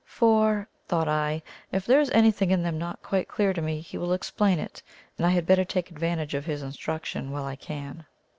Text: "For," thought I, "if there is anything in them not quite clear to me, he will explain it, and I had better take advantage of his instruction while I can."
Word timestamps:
"For," 0.07 0.67
thought 0.87 1.07
I, 1.07 1.43
"if 1.71 1.85
there 1.85 1.99
is 2.01 2.09
anything 2.09 2.49
in 2.49 2.63
them 2.63 2.79
not 2.79 3.03
quite 3.03 3.27
clear 3.27 3.53
to 3.53 3.61
me, 3.61 3.81
he 3.81 3.99
will 3.99 4.13
explain 4.13 4.57
it, 4.57 4.81
and 5.19 5.27
I 5.27 5.29
had 5.29 5.45
better 5.45 5.63
take 5.63 5.91
advantage 5.91 6.33
of 6.33 6.45
his 6.45 6.63
instruction 6.63 7.29
while 7.29 7.45
I 7.45 7.55
can." 7.55 8.07